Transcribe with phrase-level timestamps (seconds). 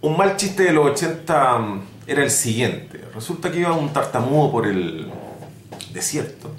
[0.00, 3.00] un mal chiste de los 80 mm, era el siguiente.
[3.14, 5.10] Resulta que iba un tartamudo por el
[5.92, 6.50] desierto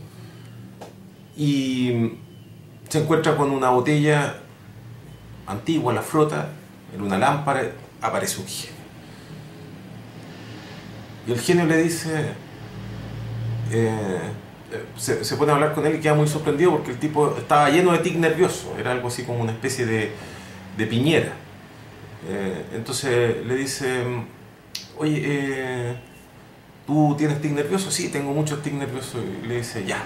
[1.35, 4.37] y mm, se encuentra con una botella
[5.45, 6.49] antigua, la frota,
[6.93, 7.71] en una lámpara,
[8.01, 8.77] aparece un genio.
[11.27, 12.31] Y el genio le dice,
[13.71, 14.19] eh,
[14.97, 17.69] se, se pone a hablar con él y queda muy sorprendido porque el tipo estaba
[17.69, 21.33] lleno de tic nervioso, era algo así como una especie de piñera.
[22.27, 24.03] Eh, entonces le dice,
[24.97, 25.95] oye, eh,
[26.85, 27.89] ¿tú tienes tic nervioso?
[27.89, 29.21] Sí, tengo muchos tic nerviosos.
[29.43, 30.03] Y le dice, ya,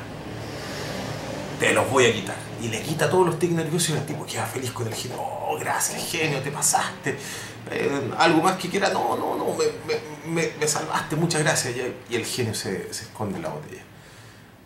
[1.60, 2.36] te los voy a quitar.
[2.62, 5.18] Y le quita todos los tics nerviosos y el tipo queda feliz con el genio.
[5.20, 7.18] Oh, gracias, genio, te pasaste.
[7.72, 11.76] Eh, algo más que quiera, no, no, no, me, me, me salvaste, muchas gracias.
[12.10, 13.82] Y el genio se, esconde en la botella.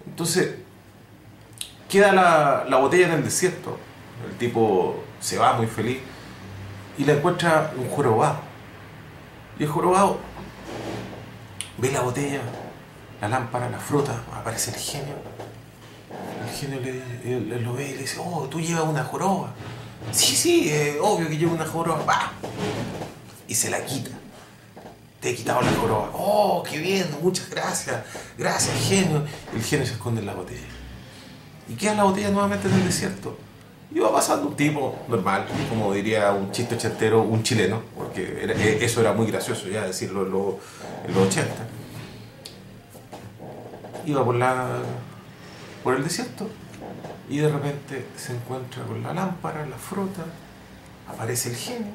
[0.06, 0.56] Entonces,
[1.88, 3.78] queda la botella en el desierto.
[4.30, 6.00] El tipo se va muy feliz
[6.98, 8.38] y le encuentra un jorobado.
[9.60, 10.18] Y el jorobado
[11.78, 12.42] ve la botella,
[13.22, 15.16] la lámpara, la fruta, aparece el genio.
[16.44, 19.54] El genio le- lo ve y le dice, oh, tú llevas una joroba.
[20.12, 22.04] Sí, sí, eh, obvio que llevo una joroba.
[22.06, 22.32] ¡Bah!
[23.48, 24.12] Y se la quita.
[25.20, 26.12] Te he quitado la joroba.
[26.14, 28.04] Oh, qué bien, muchas gracias.
[28.38, 29.24] Gracias, genio.
[29.54, 30.68] El genio se esconde en la botella.
[31.68, 33.38] Y queda la botella nuevamente en el desierto.
[33.94, 38.80] Va pasando un tipo normal, como diría un chiste ochentero, un chileno, porque era- eh,
[38.82, 41.54] eso era muy gracioso ya decirlo en los 80.
[44.06, 44.80] Iba por, la,
[45.84, 46.48] por el desierto
[47.30, 50.24] y de repente se encuentra con la lámpara, la fruta,
[51.08, 51.92] aparece el genio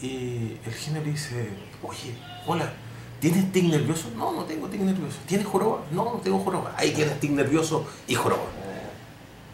[0.00, 1.48] y el genio le dice,
[1.82, 2.14] oye,
[2.46, 2.72] hola,
[3.20, 4.08] ¿tienes tic nervioso?
[4.16, 5.16] No, no tengo tic nervioso.
[5.26, 5.80] ¿Tienes joroba?
[5.90, 6.74] No, no tengo joroba.
[6.76, 8.44] Ahí tienes tic nervioso y joroba.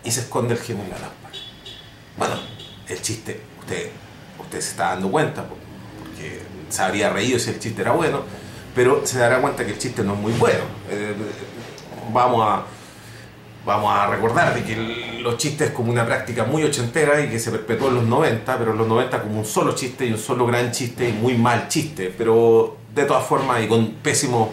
[0.04, 1.34] Y se esconde el genio en la lámpara.
[2.16, 2.34] Bueno,
[2.88, 3.90] el chiste, usted,
[4.38, 5.56] usted se está dando cuenta, po-
[6.02, 8.22] porque se habría reído si el chiste era bueno,
[8.74, 10.62] pero se dará cuenta que el chiste no es muy bueno.
[10.90, 11.14] Eh,
[12.12, 12.64] vamos a
[13.64, 17.39] vamos a recordar de que los chistes es como una práctica muy ochentera y que
[17.39, 20.18] se perpetuó en los 90, pero en los 90 como un solo chiste y un
[20.18, 24.48] solo gran chiste y muy mal chiste, pero de todas formas y con pésimos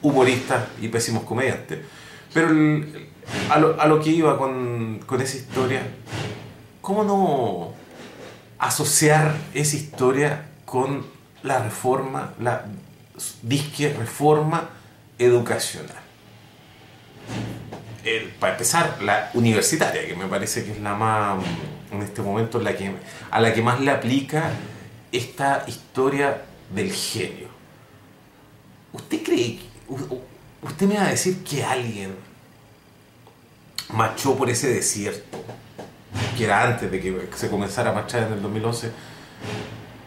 [0.00, 1.80] humoristas y pésimos comediantes.
[2.32, 2.50] Pero
[3.50, 5.82] a, lo, a lo que iba con, con esa historia,
[6.80, 7.72] ¿cómo no
[8.58, 11.04] asociar esa historia con
[11.42, 12.64] la reforma, la
[13.42, 14.70] disque reforma
[15.18, 16.02] educacional?
[18.40, 21.42] para empezar, la universitaria, que me parece que es la más,
[21.92, 22.92] en este momento, la que,
[23.30, 24.50] a la que más le aplica
[25.12, 26.42] esta historia
[26.74, 27.48] del genio.
[28.92, 29.60] ¿Usted cree,
[30.62, 32.16] usted me va a decir que alguien
[33.92, 35.38] marchó por ese desierto,
[36.36, 38.90] que era antes de que se comenzara a marchar en el 2011,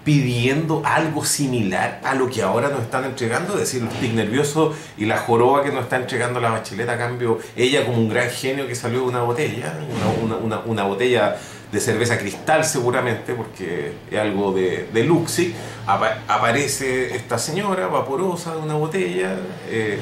[0.03, 4.75] pidiendo algo similar a lo que ahora nos están entregando, es decir, los tic nerviosos
[4.97, 8.29] y la joroba que nos está entregando la bacheleta a cambio, ella como un gran
[8.29, 9.73] genio que salió de una botella,
[10.23, 11.35] una, una- una- botella
[11.71, 15.55] de cerveza cristal seguramente, porque es algo de, de Luxi,
[15.87, 19.35] apa- aparece esta señora vaporosa de una botella,
[19.67, 19.97] eh,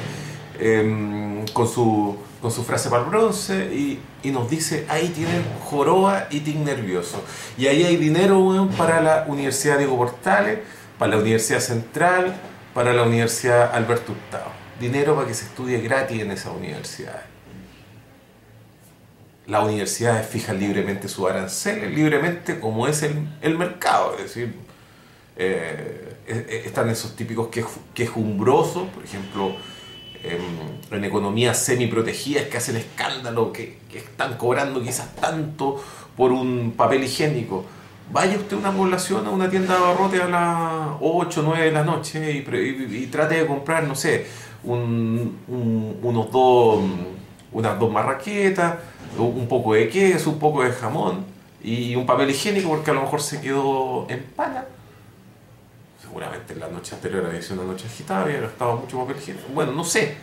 [0.60, 5.42] em, con, su, con su frase para el bronce y, y nos dice, ahí tienen
[5.64, 7.24] joroba y tic nervioso.
[7.56, 10.58] Y ahí hay dinero weón, para la Universidad Diego Portales,
[10.98, 12.36] para la Universidad Central,
[12.74, 14.50] para la Universidad Alberto Hurtado.
[14.78, 17.22] Dinero para que se estudie gratis en esa universidad.
[19.46, 24.16] Las universidades fijan libremente sus aranceles, libremente como es el, el mercado.
[24.18, 24.54] Es decir,
[25.38, 29.56] eh, eh, están esos típicos queju- quejumbrosos, por ejemplo,
[30.24, 35.80] en, en economías semiprotegidas que hacen escándalo, que, están cobrando quizás tanto
[36.16, 37.64] por un papel higiénico.
[38.10, 41.64] Vaya usted a una población, a una tienda de abarrotes a las 8 o 9
[41.66, 44.26] de la noche y, trate de comprar, no sé,
[44.64, 46.80] un- un- unos dos,
[47.52, 48.74] unas dos marraquetas,
[49.18, 51.24] un poco de queso, un poco de jamón
[51.62, 54.64] y un papel higiénico porque a lo mejor se quedó en pana
[56.04, 59.48] seguramente en la noche anterior había sido una noche agitada, había gastado mucho papel higiénico.
[59.52, 60.16] Bueno, no sé.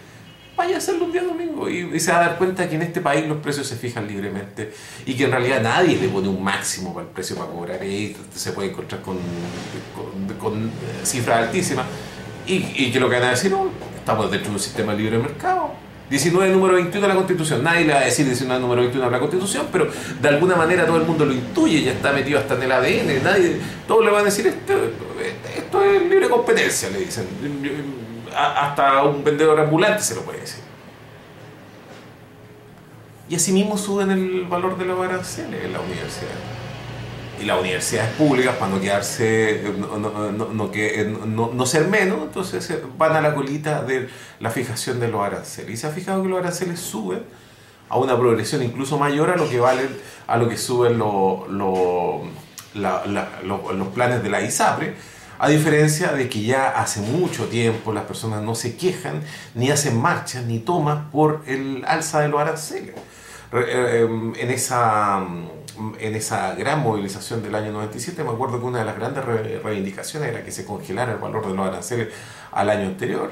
[0.56, 2.82] Vaya a hacerlo un día domingo y, y se va a dar cuenta que en
[2.84, 4.74] este país los precios se fijan libremente
[5.06, 7.84] y que en realidad nadie le pone un máximo para el precio para cobrar.
[7.84, 9.18] Y se puede encontrar con,
[9.96, 10.72] con, con, eh,
[11.04, 11.86] cifras altísimas
[12.46, 15.18] y, y que lo que van a decir, no, estamos dentro de un sistema libre
[15.18, 15.72] de mercado.
[16.12, 17.64] 19 número 21 de la Constitución.
[17.64, 19.88] Nadie le va a decir 19 número 21 de la Constitución, pero
[20.22, 23.24] de alguna manera todo el mundo lo intuye, ya está metido hasta en el ADN.
[23.24, 24.74] Nadie, todos le van a decir esto,
[25.72, 27.26] esto es libre competencia, le dicen.
[28.36, 30.62] Hasta un vendedor ambulante se lo puede decir.
[33.30, 36.28] Y asimismo suben el valor de los aranceles en la universidad.
[37.40, 40.70] y las universidades públicas, para no quedarse, no, no,
[41.50, 44.10] no, ser menos, entonces van a la colita de
[44.40, 45.72] la fijación de los aranceles.
[45.72, 47.24] Y se ha fijado que los aranceles suben
[47.90, 49.90] a una progresión incluso mayor a lo que valen,
[50.28, 52.28] a lo que suben los, los
[53.96, 54.94] planes de la ISAPRE,
[55.42, 59.24] a diferencia de que ya hace mucho tiempo las personas no se quejan,
[59.56, 62.94] ni hacen marchas, ni toman por el alza de los aranceles.
[63.52, 65.26] Eh, em, en esa
[66.00, 69.26] en esa gran movilización del año 97, me acuerdo que una de las grandes
[69.64, 72.10] reivindicaciones era que se congelara el valor de los aranceles
[72.52, 73.32] al año anterior.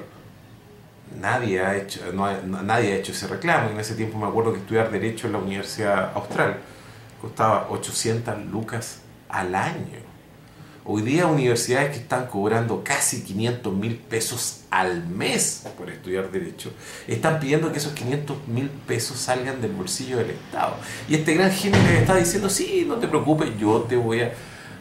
[1.15, 3.69] Nadie ha hecho, nadie ha hecho ese reclamo.
[3.69, 6.57] En ese tiempo me acuerdo que estudiar Derecho en la Universidad Austral
[7.21, 10.08] costaba 800 lucas al año.
[10.91, 16.71] Hoy día universidades que están cobrando casi 500 mil pesos al mes por estudiar derecho,
[17.07, 20.77] están pidiendo que esos 500 mil pesos salgan del bolsillo del Estado.
[21.07, 24.33] Y este gran genio está diciendo, sí, no te preocupes, yo te voy a...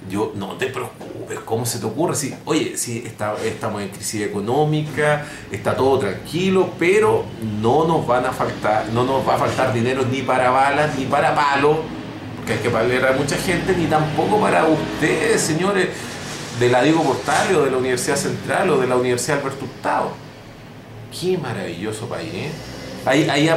[0.09, 2.15] Yo, no te preocupes, ¿cómo se te ocurre?
[2.15, 7.27] Si, oye, sí, está, estamos en crisis económica, está todo tranquilo, pero
[7.61, 11.05] no nos van a faltar, no nos va a faltar dinero ni para balas, ni
[11.05, 11.79] para palos
[12.49, 15.89] que hay que pagar a mucha gente, ni tampoco para ustedes, señores,
[16.59, 20.13] de la Diego Portal o de la Universidad Central o de la Universidad Alberto Hurtado.
[21.21, 22.51] Qué maravilloso país, ¿eh?
[23.05, 23.49] Ahí, ahí,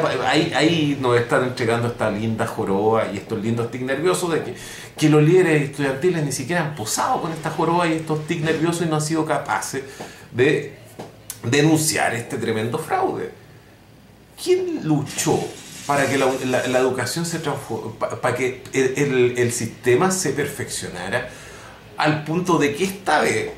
[0.54, 4.56] ahí, nos están entregando esta linda joroba y estos lindos tics nerviosos de que,
[4.98, 8.86] que los líderes estudiantiles ni siquiera han posado con esta joroba y estos tics nerviosos
[8.86, 9.84] y no han sido capaces
[10.32, 10.76] de
[11.44, 13.32] denunciar este tremendo fraude.
[14.42, 15.40] ¿Quién luchó
[15.92, 21.28] para que la, educación se transforme, para que el, sistema se perfeccionara
[21.98, 23.52] al punto de que esta vez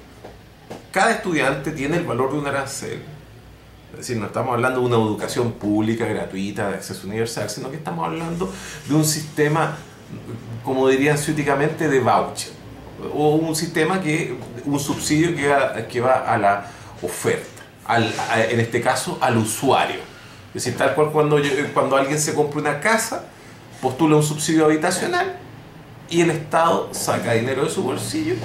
[0.91, 3.03] cada estudiante tiene el valor de un arancel.
[3.91, 7.77] Es decir, no estamos hablando de una educación pública, gratuita, de acceso universal, sino que
[7.77, 8.51] estamos hablando
[8.89, 9.77] de un sistema,
[10.63, 12.51] como dirían ciúticamente, de voucher.
[13.13, 14.35] O un sistema que,
[14.65, 16.65] un subsidio que va a la
[17.03, 17.61] oferta,
[18.49, 20.12] en este caso al usuario
[20.53, 21.41] es decir, tal cual cuando,
[21.73, 23.25] cuando alguien se compra una casa,
[23.81, 25.35] postula un subsidio habitacional
[26.09, 28.35] y el Estado saca dinero de su bolsillo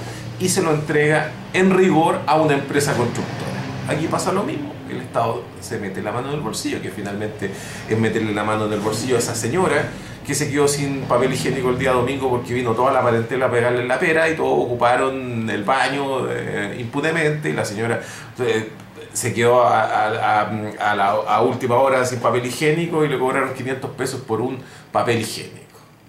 [0.40, 3.50] y se lo entrega en rigor a una empresa constructora.
[3.88, 7.50] Aquí pasa lo mismo, el Estado se mete la mano en el bolsillo, que finalmente
[7.88, 9.90] es meterle la mano en el bolsillo a esa señora
[10.26, 13.50] que se quedó sin papel higiénico el día domingo porque vino toda la parentela a
[13.50, 18.00] pegarle la pera y todos ocuparon el baño eh, impunemente y la señora...
[18.38, 18.70] Eh,
[19.18, 24.40] se quedó a, la, última hora sin papel higiénico y le cobraron 500 pesos por
[24.40, 24.58] un
[24.92, 25.58] papel higiénico.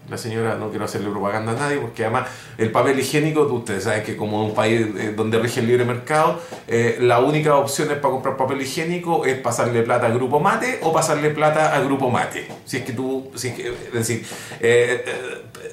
[0.08, 4.04] La señora, no quiero hacerle propaganda a nadie, porque además el papel higiénico, ustedes saben
[4.04, 7.98] que como un país eh, donde rige el libre mercado, eh, la única opción es
[7.98, 12.12] para comprar papel higiénico es pasarle plata al grupo mate o pasarle plata al grupo
[12.12, 12.48] mate.
[12.66, 14.24] Si es que tú, si es, decir,
[14.60, 15.04] eh,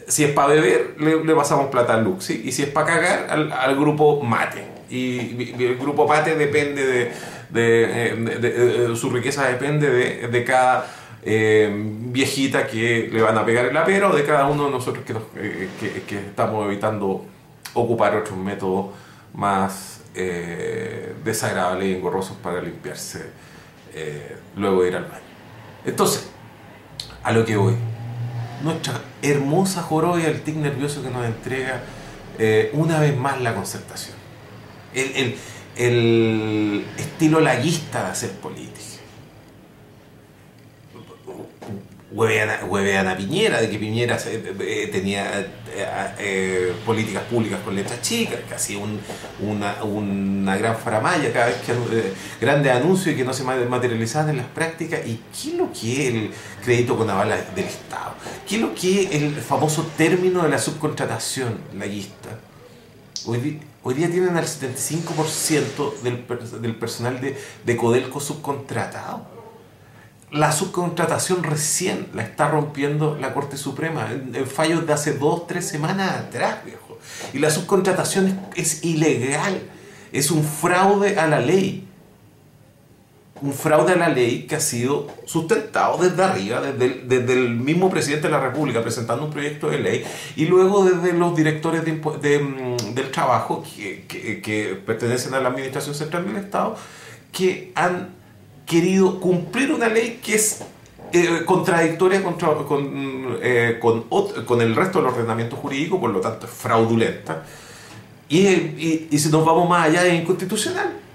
[0.06, 3.53] si es para beber, le, pasamos plata al Lux, y si es para cagar, al,
[3.53, 7.12] al grupo mate y el grupo Pate depende de,
[7.50, 9.91] de, su riqueza depende
[10.29, 10.87] de, cada
[11.23, 15.05] eh, viejita que le van a pegar el la o de cada uno de nosotros
[15.05, 17.25] que, eh, que, estamos evitando
[17.75, 18.87] ocupar otros métodos
[19.35, 23.47] más eh, desagradables y engorrosos para limpiarse
[24.56, 25.23] luego de ir al baño.
[25.87, 26.29] Entonces,
[27.23, 27.75] a lo que voy,
[28.62, 31.81] nuestra hermosa joroba y el tic nervioso que nos entrega
[32.75, 34.16] una vez más la concertación
[34.96, 35.37] el,
[35.76, 38.76] el, estilo laguista de hacer política.
[42.17, 45.46] Huevean a Piñera, de que Piñera eh, tenía eh,
[46.19, 51.74] eh, políticas públicas con letras chicas, que hacía una, una, gran faramaya cada vez que
[52.41, 55.00] grandes anuncios y que no se materializaban en las prácticas.
[55.06, 56.31] ¿Y qué es lo que es el
[56.65, 58.15] crédito con aval del Estado?
[58.48, 62.31] ¿Qué es lo que es el famoso término de la subcontratación laguista?
[63.27, 66.27] Hoy, Hoy día tienen al 75% del,
[66.61, 69.25] del, personal de, de Codelco subcontratado.
[70.33, 75.69] La subcontratación recién la está rompiendo la Corte Suprema, en, fallos de hace dos, tres
[75.69, 76.99] semanas atrás, viejo.
[77.33, 79.63] Y la subcontratación es ilegal,
[80.11, 81.85] es un fraude a la ley
[83.43, 88.28] un fraude a la ley que ha sido sustentado desde arriba, desde el, mismo presidente
[88.28, 90.05] de la República presentando un proyecto de ley
[90.36, 96.36] y luego desde los directores mm, del trabajo que, pertenecen a la Administración Central del
[96.36, 96.76] Estado
[97.32, 98.10] que han
[98.64, 100.62] querido cumplir una ley que es
[101.12, 106.46] eh, contradictoria contra, con, eh, con, con, el resto del ordenamiento jurídico, por lo tanto
[106.46, 107.44] fraudulenta.
[108.28, 111.06] Y, y si nos vamos más allá es inconstitucional.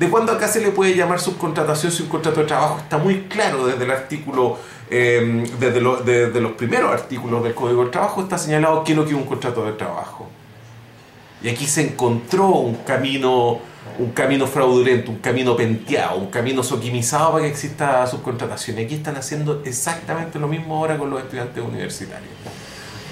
[0.00, 3.24] ¿De cuándo acá se le puede llamar subcontratación si un contrato de trabajo está muy
[3.24, 4.56] claro desde el artículo
[4.88, 9.10] desde, desde, los primeros artículos del Código del Trabajo está señalado qué es lo que
[9.10, 10.26] es un contrato de trabajo.
[11.42, 13.58] Y aquí se encontró un camino,
[13.98, 18.78] un camino fraudulento, un camino penteado, un camino soquimizado para que exista subcontratación.
[18.78, 22.32] Y aquí están haciendo exactamente lo mismo ahora con los estudiantes universitarios.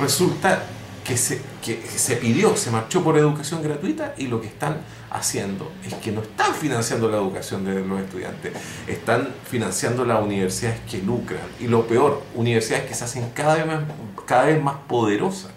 [0.01, 0.63] Resulta
[1.09, 4.77] que se, que se pidió, se marchó por educación gratuita y lo que están
[5.11, 8.53] haciendo es que no están financiando la educación de los estudiantes,
[8.87, 11.41] están financiando las universidades que lucran.
[11.61, 13.85] Y lo peor, universidades que se hacen cada vez más,
[14.27, 15.51] cada vez más poderosas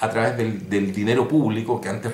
[0.00, 2.12] a través del, dinero público que antes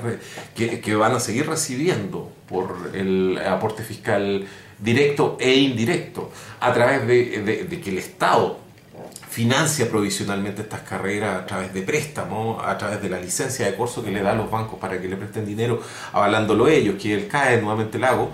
[0.54, 4.46] que, van a seguir recibiendo por el aporte fiscal
[4.78, 6.30] directo e indirecto,
[6.60, 8.60] a través de, que el Estado
[9.38, 14.02] financia provisionalmente estas carreras a través de préstamos, a través de la licencia de curso
[14.02, 15.80] que le da a los bancos para que le presten dinero,
[16.12, 18.32] avalándolo ellos, que él cae nuevamente el lago.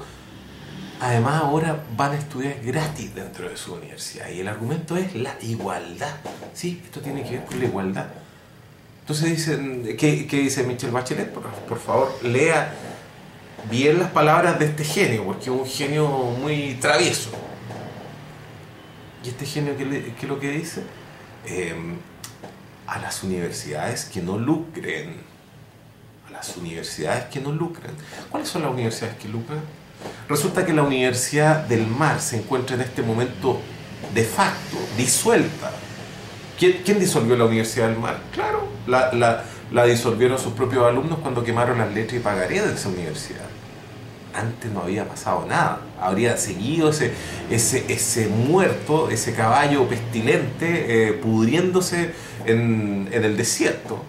[1.02, 5.37] Además ahora van a estudiar gratis dentro de su universidad y el argumento es la
[5.42, 6.16] igualdad.
[6.54, 8.06] Sí, esto tiene que ver con la igualdad.
[9.00, 11.30] Entonces dicen, ¿qué, dice Michelle Bachelet?
[11.34, 12.73] Por, favor, lea
[13.70, 16.08] bien las palabras de este genio, porque es un genio
[16.40, 17.28] muy travieso.
[19.25, 20.83] ¿Y este genio qué, es lo que dice?
[21.47, 21.97] Em,
[22.87, 25.16] a las universidades que no lucren.
[26.28, 27.95] A las universidades que no lucran.
[28.31, 29.61] ¿Cuáles son las universidades que lucran?
[30.28, 33.61] Resulta que la Universidad del Mar se encuentra en este momento
[34.12, 35.73] de facto, disuelta.
[36.59, 38.21] ¿Quién, quién disolvió la Universidad del Mar?
[38.33, 42.88] Claro, la, la, disolvieron sus propios alumnos cuando quemaron las letras y pagaré de esa
[42.88, 43.47] universidad.
[44.34, 45.80] Antes no había pasado nada.
[46.00, 47.12] Habría seguido ese,
[47.50, 52.12] ese, ese muerto, ese caballo pestilente, eh, pudriéndose
[52.46, 54.02] en, en el desierto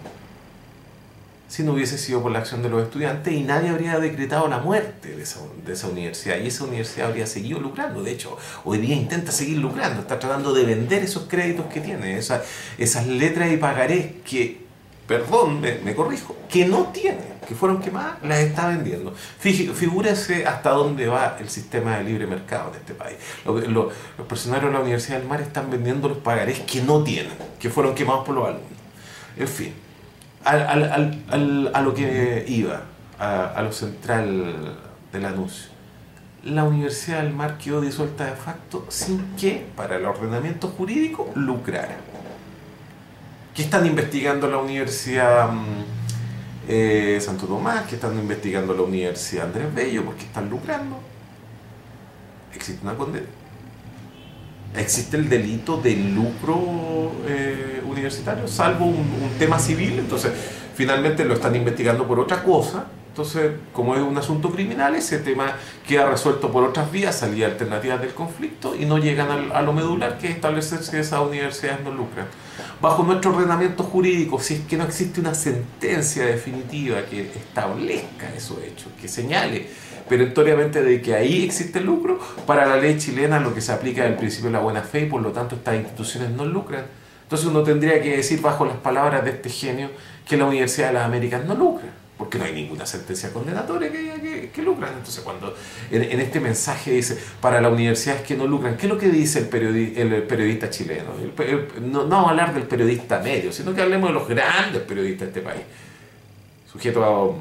[1.55, 4.59] si no hubiese sido por la acción de los estudiantes y nadie habría decretado la
[4.59, 8.03] muerte de esa, de esa, universidad y esa universidad habría seguido lucrando.
[8.03, 12.17] De hecho, hoy día intenta seguir lucrando, está tratando de vender esos créditos que tiene,
[12.17, 12.41] esas,
[12.77, 14.64] esas letras y pagarés que
[15.07, 19.13] perdón, me, corrijo, que no tiene, que fueron quemadas, las está vendiendo.
[19.13, 23.17] figúrese hasta dónde va el sistema de libre mercado de este país.
[23.45, 23.93] Los,
[24.27, 27.93] personarios de la Universidad del Mar están vendiendo los pagarés que no tienen, que fueron
[27.93, 28.69] quemados por los alumnos.
[29.37, 29.73] En fin,
[30.43, 32.81] a lo que iba,
[33.19, 34.77] a, lo central
[35.11, 35.69] del anuncio.
[36.43, 41.97] La Universidad del Mar quedó disuelta de facto sin que, para el ordenamiento jurídico, lucrara.
[43.55, 45.83] ¿Qué están investigando la Universidad mm,
[46.67, 47.85] eh, Santo Tomás?
[47.87, 50.03] ¿Qué están investigando la Universidad Andrés Bello?
[50.03, 50.99] Porque están lucrando.
[52.53, 53.27] Existe una condena.
[54.75, 59.99] Existe el delito de lucro eh, universitario, salvo un tema civil.
[59.99, 60.33] Entonces,
[60.75, 65.55] finalmente lo están investigando por otra cosa entonces, como es un asunto criminal, ese tema
[65.87, 70.17] queda resuelto por otras vías, salidas alternativas del conflicto y no llegan a lo medular
[70.17, 72.25] que es establecer si esas universidades no lucran.
[72.81, 78.57] Bajo nuestro ordenamiento jurídico, si es que no existe una sentencia definitiva que establezca esos
[78.61, 79.65] hechos, que señale
[80.09, 84.03] perentoriamente de que ahí existe el lucro, para la ley chilena lo que se aplica
[84.03, 86.83] es el principio de la buena fe y por lo tanto estas instituciones no lucran.
[87.23, 89.89] Entonces uno tendría que decir bajo las palabras de este genio
[90.27, 94.49] que la Universidad de las Américas no lucra porque no hay ninguna sentencia condenatoria que,
[94.53, 94.93] que, lucran.
[94.93, 95.53] Entonces, cuando
[95.91, 99.39] en, este mensaje dice, para las universidades que no lucran, ¿qué es lo que dice
[99.39, 101.11] el, periodista chileno?
[101.81, 105.63] no, hablar del periodista medio, sino que hablemos de los grandes periodistas de este país.
[106.71, 107.35] Sujetos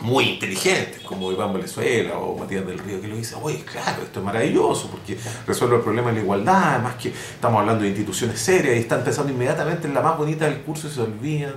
[0.00, 4.18] muy inteligentes, como Iván Valenzuela o Matías del Río, que lo dice, oye, claro, esto
[4.20, 8.38] es maravilloso, porque resuelve el problema de la igualdad, además que estamos hablando de instituciones
[8.38, 11.54] serias y están pensando inmediatamente en la más bonita del curso y se olvidan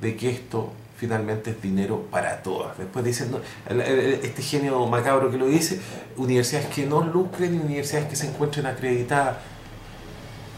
[0.00, 2.76] de que esto finalmente es dinero para todas.
[2.76, 3.34] Después dicen,
[3.70, 5.80] este genio macabro que lo dice,
[6.18, 9.38] universidades que no lucren y universidades que se encuentren acreditadas.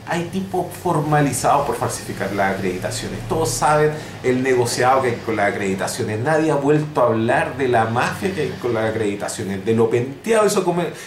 [0.08, 3.20] Hay tipos formalizados por falsificar las acreditaciones.
[3.28, 3.92] Todos saben
[4.24, 6.18] el negociado que hay con las acreditaciones.
[6.18, 9.88] Nadie ha vuelto a hablar de la mafia que hay con las acreditaciones, de lo
[9.88, 10.50] penteado y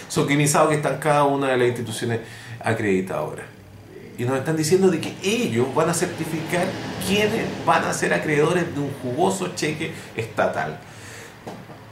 [0.08, 2.20] soquimizado que están cada una de las instituciones
[2.58, 3.55] acreditadoras
[4.18, 6.66] y nos están diciendo de que ellos van a certificar
[7.06, 10.80] quiénes van a ser acreedores de un jugoso cheque estatal.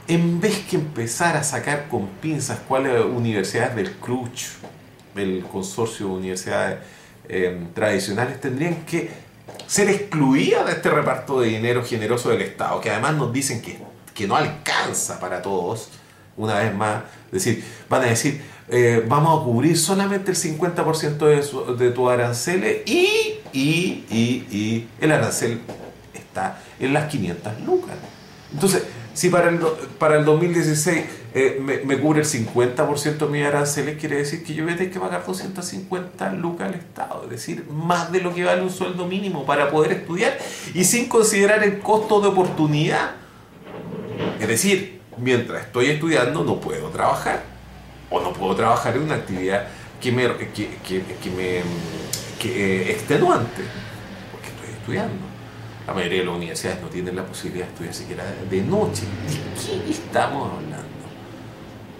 [0.07, 4.45] En vez que empezar a sacar con pinzas cuáles universidades del CRUCH,
[5.15, 6.79] del consorcio de universidades
[7.27, 9.09] eh, tradicionales, tendrían que
[9.67, 13.79] ser excluidas de este reparto de dinero generoso del Estado, que además nos dicen que,
[14.13, 15.89] que no alcanza para todos,
[16.37, 21.85] una vez más, decir, van a decir, eh, vamos a cubrir solamente el 50% de,
[21.85, 25.59] de tu arancel y, y, y, y el arancel
[26.13, 27.95] está en las 500 lucas.
[28.51, 28.83] Entonces,
[29.15, 29.59] Si para el,
[29.97, 34.53] para el 2016 eh, me, me, cubre el 50% de mi aranceles, quiere decir que
[34.53, 38.33] yo voy a tener que pagar 250 lucas al Estado, es decir, más de lo
[38.33, 40.37] que vale un sueldo mínimo para poder estudiar
[40.73, 43.11] y sin considerar el costo de oportunidad.
[44.37, 47.54] Es decir, mientras estoy estudiando no puedo trabajar
[48.09, 49.67] o no puedo trabajar en una actividad
[49.99, 51.61] que me, que, que, me
[52.39, 53.63] que, eh, extenuante,
[54.31, 55.25] porque estoy estudiando.
[55.87, 59.03] La mayoría de las universidades no tienen la posibilidad de estudiar siquiera de noche.
[59.03, 60.85] ¿De qué estamos hablando?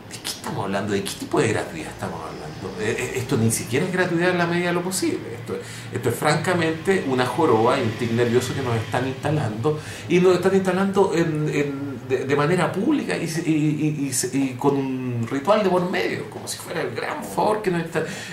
[0.09, 0.93] ¿De qué estamos hablando?
[0.93, 2.45] ¿De qué tipo de gratuidad estamos hablando?
[2.79, 5.35] Eh, eh, esto ni siquiera es gratuidad en la medida de lo posible.
[5.39, 5.57] Esto,
[5.93, 10.35] esto es francamente una joroba y un tic nervioso que nos están instalando y nos
[10.35, 15.70] están instalando en, en, de, de, manera pública y, y, y, y, con ritual de
[15.70, 17.84] por medio, como si fuera el gran favor que nos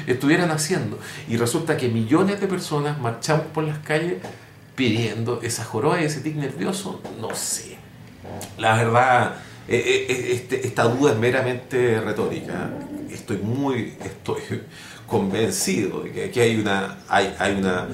[0.07, 0.99] estuvieran haciendo.
[1.29, 4.23] Y resulta que millones de personas marchamos por las calles
[4.75, 7.77] pidiendo esa joroba y ese tic nervioso, no sé.
[8.59, 9.37] La verdad,
[9.69, 12.71] este, esta duda es meramente retórica.
[13.11, 14.41] Estoy muy, estoy
[15.07, 17.87] convencido de que aquí hay una, hay, hay una,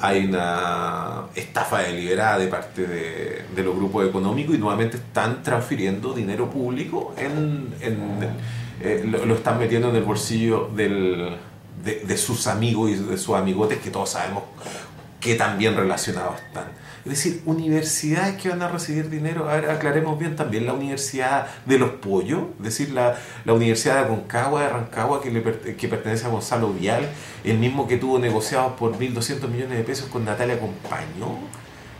[0.00, 6.50] hay una estafa deliberada de parte de, los grupos económicos y nuevamente están transfiriendo dinero
[6.50, 7.72] público en,
[8.80, 11.36] eh, lo, están metiendo en el bolsillo del,
[11.82, 14.42] de, de, sus amigos y de sus amigotes que todos sabemos
[15.20, 16.85] que también relacionados están.
[17.06, 21.46] Es decir, universidades que van a recibir dinero, a ver, aclaremos bien también, la Universidad
[21.64, 25.42] de los Pollos, es decir, la, la Universidad de Aconcagua, de Rancagua, que, le,
[25.76, 27.08] que pertenece a Gonzalo Vial,
[27.44, 31.38] el mismo que tuvo negociados por 1.200 millones de pesos con Natalia Compañón.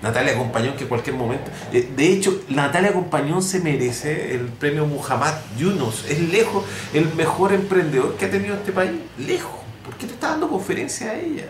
[0.03, 1.53] Natalia Compañón que en cualquier momento...
[1.71, 6.05] De hecho, Natalia Compañón se merece el premio Muhammad Yunus.
[6.09, 8.91] Es lejos el mejor emprendedor que ha tenido este país.
[9.19, 9.61] Lejos.
[9.85, 11.45] ¿Por qué te está dando conferencia a ella?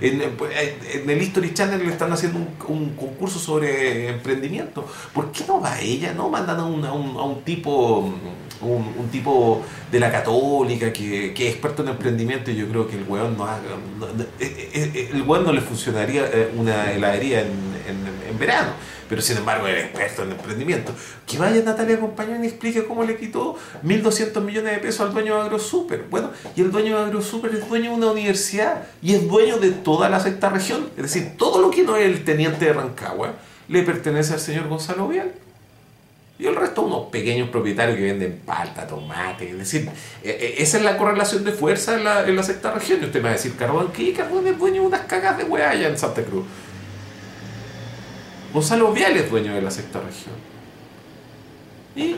[0.00, 4.86] En, el History Channel le están haciendo un, un, concurso sobre emprendimiento.
[5.12, 6.12] ¿Por qué no va ella?
[6.14, 8.12] ¿No mandan a un, a un, a un tipo
[8.62, 12.96] un, tipo de la católica que, que, es experto en emprendimiento y yo creo que
[12.96, 13.62] el weón no, haga,
[13.98, 14.06] no,
[14.38, 17.48] el weón no le funcionaría una heladería en,
[17.88, 18.72] en verano
[19.10, 20.92] pero sin embargo era experto en emprendimiento.
[21.26, 25.34] Que vaya Natalia Compañón y explique cómo le quitó 1.200 millones de pesos al dueño
[25.34, 26.04] de AgroSuper.
[26.08, 29.72] Bueno, y el dueño de AgroSuper es dueño de una universidad y es dueño de
[29.72, 30.88] toda la sexta región.
[30.96, 33.34] Es decir, todo lo que no es el teniente de Rancagua
[33.66, 35.32] le pertenece al señor Gonzalo Vial.
[36.38, 39.50] Y el resto unos pequeños propietarios que venden palta, tomate.
[39.50, 39.90] Es decir,
[40.22, 43.00] esa es la correlación de fuerza en la, en la sexta región.
[43.02, 44.12] Y usted me va a decir, Carbón, ¿qué?
[44.12, 46.44] Carbón es dueño de unas cagas de hueá allá en Santa Cruz.
[48.52, 50.34] Gonzalo Vial es dueño de la sexta región.
[51.94, 52.16] Y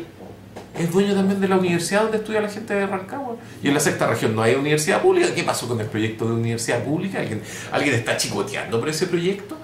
[0.78, 3.36] es dueño también de la universidad donde estudia la gente de Rancagua.
[3.62, 5.34] Y en la sexta región no hay universidad pública.
[5.34, 7.20] ¿Qué pasó con el proyecto de universidad pública?
[7.20, 9.56] ¿Alguien, ¿alguien está chicoteando por ese proyecto?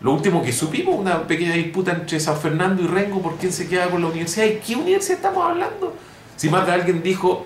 [0.00, 3.68] Lo último que supimos, una pequeña disputa entre San Fernando y Rengo por quién se
[3.68, 4.46] queda con la universidad.
[4.46, 5.94] ¿Y qué universidad estamos hablando?
[6.36, 7.44] Si más de alguien dijo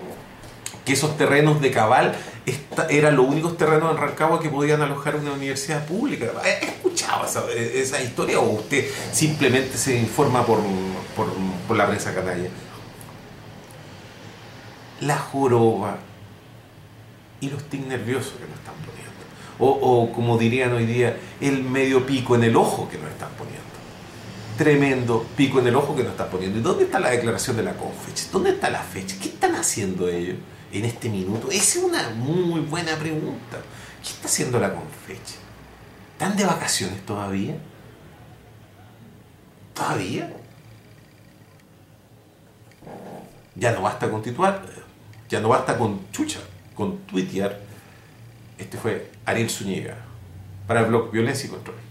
[0.85, 2.15] que esos terrenos de cabal
[2.45, 6.31] esta, eran los únicos terrenos en Rancagua que podían alojar una universidad pública.
[6.43, 10.59] ¿He escuchado esa, historia o usted simplemente se informa por,
[11.67, 12.49] por, la prensa canalla?
[15.01, 15.97] La joroba
[17.39, 19.11] y los tic nerviosos que nos están poniendo.
[19.59, 23.31] O, o, como dirían hoy día, el medio pico en el ojo que nos están
[23.37, 23.61] poniendo.
[24.57, 26.57] Tremendo pico en el ojo que nos están poniendo.
[26.57, 28.31] ¿Y dónde está la declaración de la CONFECH?
[28.31, 29.15] ¿Dónde está la fecha?
[29.21, 30.37] ¿Qué están haciendo ellos?
[30.71, 31.49] En este minuto?
[31.51, 33.61] Esa es una muy buena pregunta.
[34.01, 35.35] ¿Qué está haciendo la Confecha?
[36.13, 37.55] ¿Están de vacaciones todavía?
[39.73, 40.31] ¿Todavía?
[43.55, 44.65] Ya no basta con titular,
[45.29, 46.39] ya no basta con chucha,
[46.75, 47.59] con tuitear.
[48.57, 49.97] Este fue Ariel Zúñiga
[50.67, 51.90] para el blog Violencia y Control.